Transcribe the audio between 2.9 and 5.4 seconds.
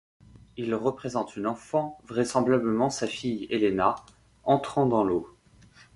fille Elena, entrant dans l'eau.